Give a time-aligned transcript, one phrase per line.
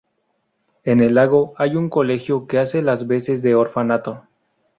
[0.83, 4.23] En el lago hay un colegio que hace las veces de orfanato.